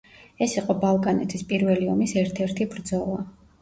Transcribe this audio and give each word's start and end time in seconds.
ეს 0.45 0.55
იყო 0.61 0.75
ბალკანეთის 0.85 1.47
პირველი 1.53 1.93
ომის 1.95 2.19
ერთ-ერთი 2.27 2.73
ბრძოლა. 2.77 3.25